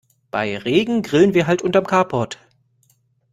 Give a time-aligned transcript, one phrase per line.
[0.31, 2.39] Bei Regen grillen wir halt unterm Carport.